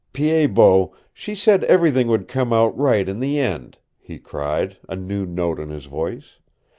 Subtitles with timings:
[0.13, 4.95] "Pied Bot, she said everything would come out right in the end," he cried, a
[4.95, 6.39] new note in his voice.